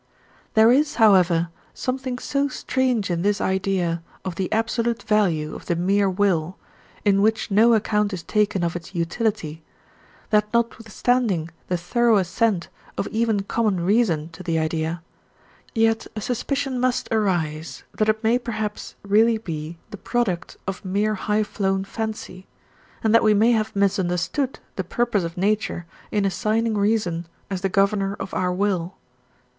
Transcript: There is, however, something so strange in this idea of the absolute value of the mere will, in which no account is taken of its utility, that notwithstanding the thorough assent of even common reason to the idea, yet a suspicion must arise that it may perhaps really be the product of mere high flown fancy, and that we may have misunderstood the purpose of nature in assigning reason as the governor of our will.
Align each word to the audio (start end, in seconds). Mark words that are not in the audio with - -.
There 0.55 0.71
is, 0.71 0.95
however, 0.95 1.49
something 1.75 2.17
so 2.17 2.47
strange 2.47 3.11
in 3.11 3.21
this 3.21 3.39
idea 3.39 4.01
of 4.25 4.33
the 4.33 4.51
absolute 4.51 5.03
value 5.03 5.53
of 5.53 5.67
the 5.67 5.75
mere 5.75 6.09
will, 6.09 6.57
in 7.05 7.21
which 7.21 7.51
no 7.51 7.75
account 7.75 8.11
is 8.11 8.23
taken 8.23 8.63
of 8.63 8.75
its 8.75 8.95
utility, 8.95 9.61
that 10.31 10.51
notwithstanding 10.55 11.51
the 11.67 11.77
thorough 11.77 12.17
assent 12.17 12.67
of 12.97 13.07
even 13.09 13.43
common 13.43 13.81
reason 13.85 14.29
to 14.29 14.41
the 14.41 14.57
idea, 14.57 15.03
yet 15.75 16.07
a 16.15 16.19
suspicion 16.21 16.79
must 16.79 17.07
arise 17.11 17.83
that 17.93 18.09
it 18.09 18.23
may 18.23 18.39
perhaps 18.39 18.95
really 19.03 19.37
be 19.37 19.77
the 19.91 19.97
product 19.97 20.57
of 20.65 20.83
mere 20.83 21.13
high 21.13 21.43
flown 21.43 21.83
fancy, 21.83 22.47
and 23.03 23.13
that 23.13 23.21
we 23.21 23.35
may 23.35 23.51
have 23.51 23.75
misunderstood 23.75 24.57
the 24.77 24.83
purpose 24.83 25.23
of 25.23 25.37
nature 25.37 25.85
in 26.11 26.25
assigning 26.25 26.75
reason 26.75 27.27
as 27.51 27.61
the 27.61 27.69
governor 27.69 28.15
of 28.15 28.33
our 28.33 28.51
will. 28.51 28.95